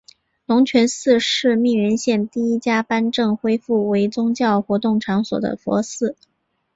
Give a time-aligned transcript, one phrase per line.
[0.47, 6.17] 龙泉寺是密云县第一家颁证恢复为宗教活动场所的佛寺。